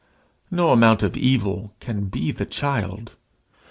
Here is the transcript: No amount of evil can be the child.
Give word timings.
No 0.49 0.69
amount 0.71 1.03
of 1.03 1.15
evil 1.15 1.75
can 1.79 2.05
be 2.05 2.31
the 2.31 2.47
child. 2.47 3.11